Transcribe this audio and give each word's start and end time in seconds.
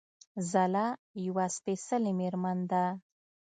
ځلا 0.51 0.87
يوه 1.25 1.45
سپېڅلې 1.55 2.11
مېرمن 2.19 2.59
ده 2.71 2.85